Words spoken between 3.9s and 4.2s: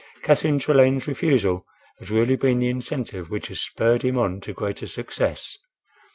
him